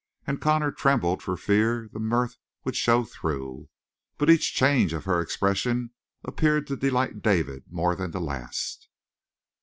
And 0.25 0.41
Connor 0.41 0.71
trembled 0.71 1.21
for 1.21 1.37
fear 1.37 1.87
the 1.93 1.99
mirth 1.99 2.37
would 2.63 2.75
show 2.75 3.03
through. 3.03 3.69
But 4.17 4.31
each 4.31 4.51
change 4.55 4.93
of 4.93 5.05
her 5.05 5.21
expression 5.21 5.91
appeared 6.23 6.65
to 6.69 6.75
delight 6.75 7.21
David 7.21 7.65
more 7.69 7.95
than 7.95 8.09
the 8.09 8.19
last. 8.19 8.87